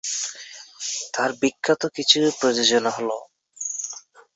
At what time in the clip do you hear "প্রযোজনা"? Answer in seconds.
2.39-2.91